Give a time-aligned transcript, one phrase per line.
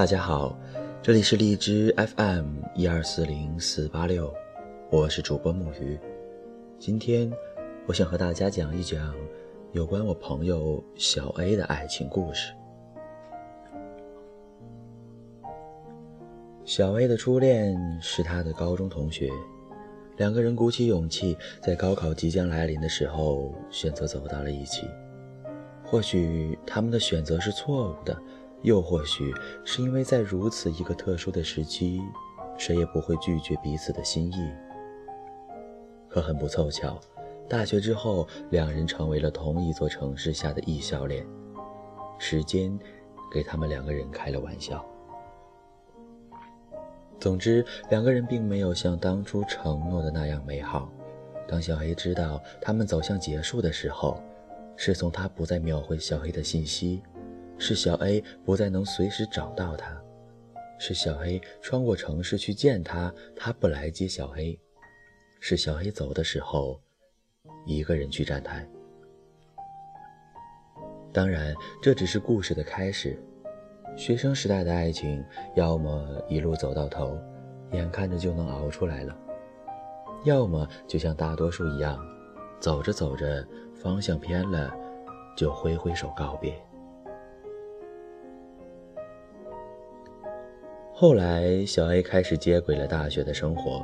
[0.00, 0.58] 大家好，
[1.02, 4.32] 这里是荔枝 FM 一二四零四八六，
[4.90, 6.00] 我是主播木鱼。
[6.78, 7.30] 今天
[7.86, 9.14] 我想和大家讲一讲
[9.72, 12.54] 有关我朋友小 A 的爱情故事。
[16.64, 19.28] 小 A 的初恋是他的高中同学，
[20.16, 24.88] 两个人鼓起勇气，在高考即将来临的时候选择走到了一起。
[25.84, 28.16] 或许他们的选择是错误的，
[28.62, 29.32] 又或许
[29.64, 32.02] 是因为在如此一个特殊的时期，
[32.58, 34.50] 谁也不会拒绝彼此的心意。
[36.08, 37.00] 可很不凑巧，
[37.48, 41.26] 大学之后，两人成为了同一座城市下的异校恋。
[42.18, 42.78] 时间
[43.32, 44.84] 给他们两个人开了玩笑。
[47.18, 50.90] 总之，两个人并没有像当初承诺的那样美好。
[51.48, 54.22] 当小黑知道他们走向结束的时候，
[54.76, 57.02] 是从他不再秒回小黑的信息，
[57.60, 59.96] 是小 A 不再能随时找到他，
[60.78, 64.58] 是小黑穿过城市去见他，他不来接小黑，
[65.38, 66.80] 是小黑走的时候，
[67.66, 68.66] 一个人去站台。
[71.12, 73.22] 当然，这只是故事的开始。
[73.96, 75.22] 学生时代的爱情，
[75.54, 77.18] 要么一路走到头，
[77.72, 79.14] 眼看着就能熬出来了，
[80.24, 82.02] 要么就像大多数一样，
[82.58, 83.46] 走着走着。
[83.74, 84.70] 方向偏了，
[85.34, 86.54] 就挥挥手告别。
[91.00, 93.82] 后来，小 A 开始接轨了大学的生活，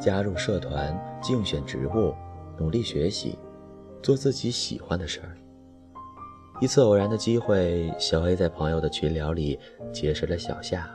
[0.00, 2.12] 加入社团，竞选职务，
[2.58, 3.38] 努力学习，
[4.02, 5.38] 做自己喜欢的事儿。
[6.60, 9.56] 一次偶然的机会，小 A 在朋友的群聊里
[9.92, 10.90] 结识了小夏，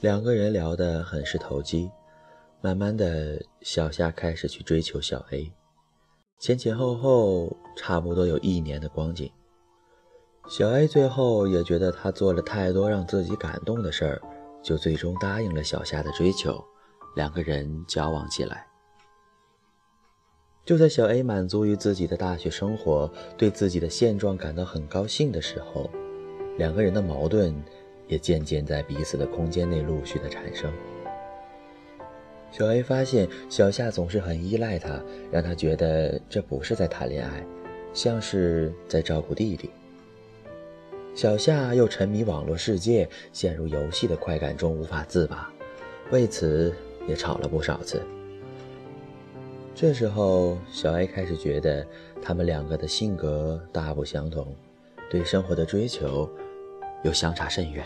[0.00, 1.90] 两个人聊得很是投机。
[2.62, 5.52] 慢慢的，小夏开始去追求小 A。
[6.38, 9.30] 前前后后差不多有一年的光景，
[10.48, 14.22] 小 A 最后也觉得他做了太多让自己感动的事儿，
[14.62, 16.64] 就最终答应了小夏的追求，
[17.16, 18.64] 两个人交往起来。
[20.64, 25.90] 就在小 A 满足于自己的大学生活，对自己的现状感到很高兴的时候，
[26.58, 27.52] 两个人的矛盾
[28.06, 30.72] 也渐渐在彼此的空间内陆续的产生。
[32.52, 35.02] 小 A 发现小夏总是很依赖他，
[35.32, 37.44] 让他觉得这不是在谈恋爱，
[37.92, 39.70] 像是在照顾弟弟。
[41.16, 45.50] 小夏又沉迷网络世界，陷入游戏的快感中无法自拔，
[46.10, 46.70] 为此
[47.08, 48.02] 也吵了不少次。
[49.74, 51.86] 这时候，小 A 开始觉得
[52.20, 54.54] 他们两个的性格大不相同，
[55.10, 56.28] 对生活的追求
[57.02, 57.82] 又相差甚远。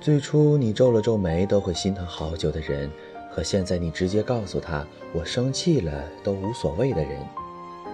[0.00, 2.88] 最初你皱了皱眉都会心疼好久的人，
[3.32, 7.18] 和现在你直接告诉他我生气了都无所谓的人，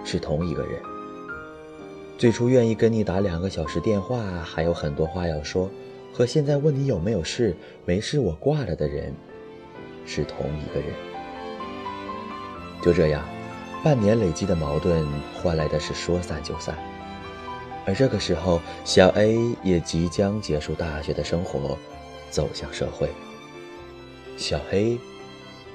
[0.05, 0.94] 是同一个人。
[2.17, 5.69] 最初愿意跟你打两个小时电话，还有很多话要说，
[6.13, 9.13] 和现在问你有没有事，没事我挂了的人，
[10.07, 10.91] 是同一个人。
[12.83, 13.25] 就这样，
[13.83, 16.77] 半年累积的矛盾换来的是说散就散。
[17.87, 21.77] 而这个时候，小 A 也即将结束大学的生活。
[22.31, 23.11] 走向社会，
[24.37, 24.99] 小黑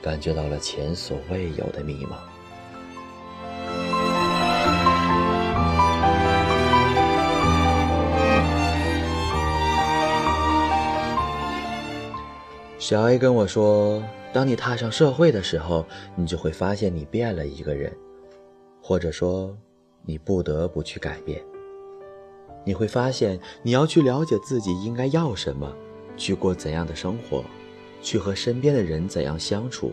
[0.01, 2.17] 感觉到了前所未有的迷茫。
[12.89, 15.85] 小 A 跟我说：“当你踏上社会的时候，
[16.15, 17.95] 你就会发现你变了一个人，
[18.81, 19.55] 或者说，
[20.01, 21.39] 你不得不去改变。
[22.65, 25.71] 你会发现，你要去了解自己应该要什么。”
[26.17, 27.43] 去过怎样的生活，
[28.01, 29.91] 去和身边的人怎样相处，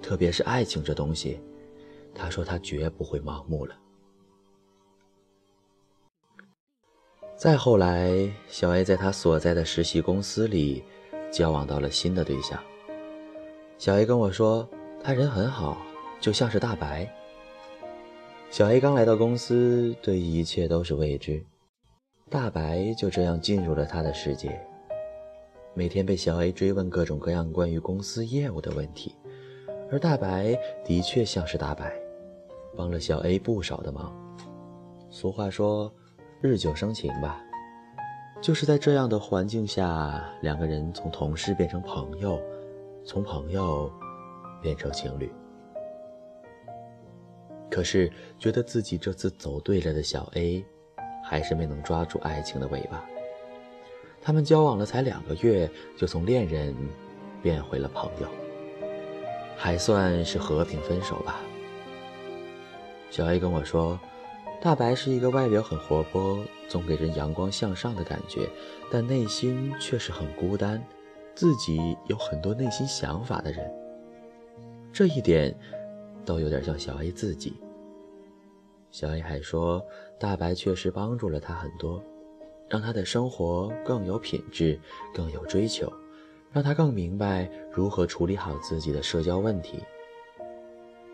[0.00, 1.42] 特别是爱情这东西，
[2.14, 3.76] 他说他绝不会盲目了。
[7.36, 10.82] 再后来，小 A 在他所在的实习公司里
[11.32, 12.62] 交往到了新的对象。
[13.78, 14.68] 小 A 跟我说，
[15.02, 15.78] 他人很好，
[16.20, 17.10] 就像是大白。
[18.50, 21.42] 小 A 刚来到公司，对一切都是未知，
[22.28, 24.60] 大白就这样进入了他的世界。
[25.74, 29.16] 每天被小 A 追问各种各样关于公司业务的问题，
[29.90, 30.54] 而大白
[30.84, 31.92] 的确像是大白，
[32.76, 34.14] 帮了小 A 不少的忙。
[35.08, 35.90] 俗话说，
[36.42, 37.42] 日久生情吧，
[38.42, 42.42] 就是在这样的环境下，两个人从同事变成朋友，
[43.04, 43.88] 从朋友
[44.60, 45.32] 变成情侣。
[47.70, 48.10] 可是，
[48.40, 50.64] 觉得自己这次走对了的小 A，
[51.22, 53.04] 还是没能抓住爱情的尾巴。
[54.20, 56.74] 他们交往了才两个月，就从恋人
[57.40, 58.26] 变回了朋友，
[59.56, 61.38] 还算是和平分手吧。
[63.08, 63.96] 小 A 跟我说，
[64.62, 66.38] 大白是一个外表很活泼、
[66.68, 68.48] 总给人阳光向上的感觉，
[68.92, 70.80] 但内心却是很孤单，
[71.34, 73.68] 自己有很多内心想法的人。
[74.92, 75.52] 这一点，
[76.24, 77.54] 都有点像小 A 自己。
[78.92, 79.84] 小 A 还说，
[80.16, 82.00] 大白确实帮助了他很多，
[82.68, 84.78] 让他的生活更有品质，
[85.12, 85.92] 更有追求，
[86.52, 89.80] 让他更明白如何处理好自己的社交问题。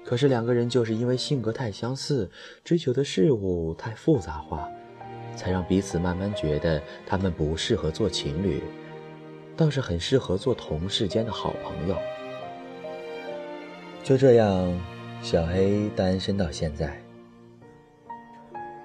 [0.08, 2.30] 可是两个人就是因为性格太相似，
[2.64, 4.66] 追求的事物太复杂化，
[5.36, 8.62] 才让彼此慢慢觉得他们不适合做情侣，
[9.54, 11.96] 倒是很适合做同事间的好朋友。
[14.02, 14.80] 就这样，
[15.20, 16.98] 小 A 单身到现在。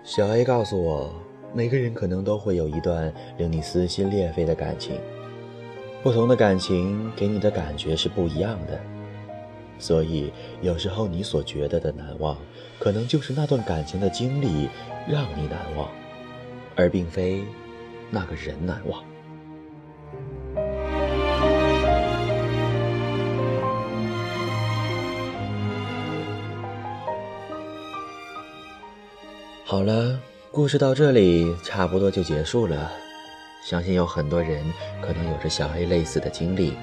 [0.03, 1.15] 小 A 告诉我，
[1.53, 4.99] 每个人可能都会有一段令你撕心裂肺的感情，
[6.03, 8.77] 不同的感情给你的感觉是不一样的，
[9.79, 10.31] 所以
[10.61, 12.37] 有时候你所觉得的难忘，
[12.79, 14.69] 可能就是那段感情的经历
[15.07, 15.89] 让你难忘，
[16.75, 17.43] 而并非
[18.09, 19.03] 那个人难忘。
[29.65, 30.19] 好了，
[30.51, 32.91] 故事到这里差不多就结束了。
[33.65, 34.63] 相信有很多人
[35.01, 36.73] 可能有着小 A 类似的经历，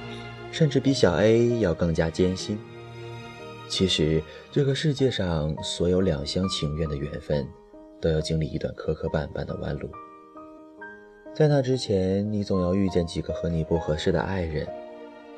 [0.51, 2.59] 甚至比小 A 要更加艰辛。
[3.71, 4.21] 其实，
[4.51, 7.49] 这个世界上所有两厢情愿的缘分，
[8.01, 9.89] 都要经历一段磕磕绊绊的弯路。
[11.33, 14.67] 在那之前，你总要遇见几个和你不合适的爱人，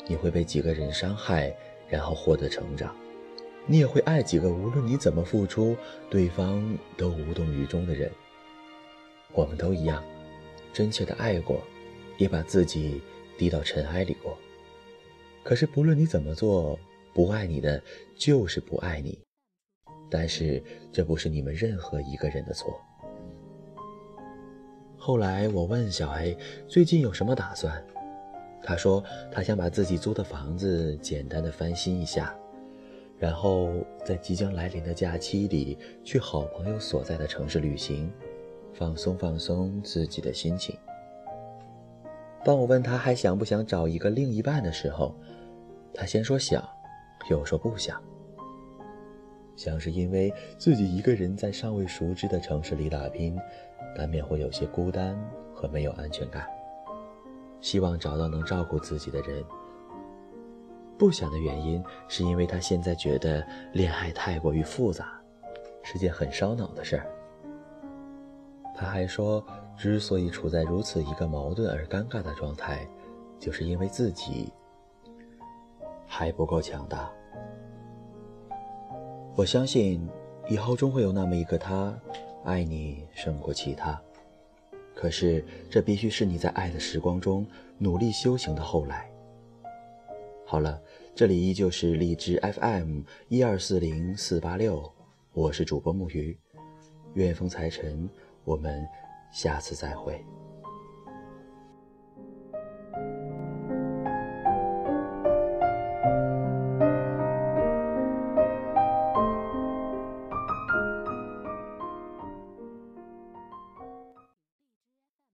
[0.07, 1.55] 你会被几个人伤害，
[1.87, 2.97] 然后获得成长。
[3.67, 5.77] 你也会爱几个无论你怎么付出，
[6.09, 8.11] 对方都无动于衷的人。
[9.35, 10.03] 我们都一样，
[10.73, 11.63] 真切的爱过，
[12.17, 13.03] 也把自己
[13.37, 14.39] 低到尘埃里过。
[15.45, 16.79] 可是不论你怎么做，
[17.15, 17.83] 不爱你的
[18.17, 19.19] 就是不爱你。
[20.11, 20.63] 但是
[20.93, 22.79] 这不是你们任何一个人的错。
[24.99, 26.37] 后来我问小 A
[26.69, 27.83] 最近有什么打算，
[28.63, 32.37] 他说他想把自己租的房子简单的翻新一下。
[33.19, 33.71] 然后
[34.05, 38.13] 在即将来临的假期里，去好朋友所在的城市旅行，
[38.75, 40.77] 放松放松自己的心情。
[42.45, 45.15] 当我问他还想不想找一个另一半的时候，
[45.95, 46.69] 他先说想，
[47.29, 48.03] 又说不想。
[49.55, 53.39] 想是因为自己一个人在尚未熟知的城市里打拼，
[53.97, 55.17] 难免会有些孤单
[55.55, 56.47] 和没有安全感，
[57.61, 59.45] 希望找到能照顾自己的人。
[60.99, 65.21] 不想的原因，是因为他现在觉得恋爱太过于复杂，
[65.83, 67.07] 是件很烧脑的事儿。
[68.75, 69.45] 他还说，
[69.77, 72.89] 之所以处在如此一个矛盾而尴尬的状态，
[73.39, 74.53] 就是因为自己
[76.15, 77.11] 还不够强大。
[79.35, 80.07] 我相信，
[80.47, 81.99] 以后终会有那么一个他，
[82.45, 83.99] 爱你胜过其他。
[84.95, 87.47] 可是，这必须是你在爱的时光中
[87.79, 89.11] 努力修行的后来。
[90.45, 90.79] 好了，
[91.15, 94.93] 这里依旧是荔枝 FM 一二四零四八六，
[95.33, 96.39] 我是主播木鱼，
[97.15, 98.07] 愿风财神，
[98.45, 98.87] 我们
[99.33, 100.23] 下次再会。